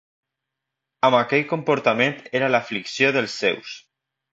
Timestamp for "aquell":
1.19-1.45